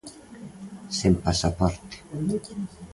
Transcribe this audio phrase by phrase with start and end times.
[0.97, 1.95] Sen pasaporte.